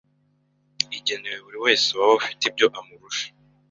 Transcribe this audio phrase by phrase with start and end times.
[0.97, 3.27] igenewe buri wese waba afite ibyo amurusha